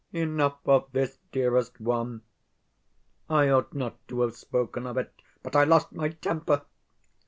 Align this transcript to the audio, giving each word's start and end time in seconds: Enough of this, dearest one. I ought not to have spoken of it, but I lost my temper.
Enough 0.13 0.57
of 0.65 0.91
this, 0.93 1.19
dearest 1.31 1.79
one. 1.79 2.23
I 3.29 3.49
ought 3.49 3.75
not 3.75 3.99
to 4.07 4.21
have 4.21 4.35
spoken 4.35 4.87
of 4.87 4.97
it, 4.97 5.13
but 5.43 5.55
I 5.55 5.63
lost 5.63 5.91
my 5.91 6.09
temper. 6.09 6.63